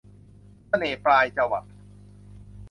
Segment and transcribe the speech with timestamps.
[0.67, 1.65] เสน่ห์ปลายจวัก